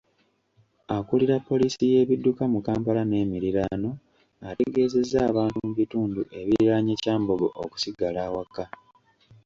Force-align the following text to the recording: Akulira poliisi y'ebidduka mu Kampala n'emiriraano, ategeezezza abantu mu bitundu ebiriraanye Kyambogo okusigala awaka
Akulira 0.95 1.35
poliisi 1.47 1.83
y'ebidduka 1.93 2.43
mu 2.53 2.59
Kampala 2.67 3.01
n'emiriraano, 3.05 3.89
ategeezezza 4.49 5.17
abantu 5.29 5.57
mu 5.65 5.71
bitundu 5.79 6.21
ebiriraanye 6.39 6.93
Kyambogo 7.01 7.47
okusigala 7.63 8.19
awaka 8.27 8.63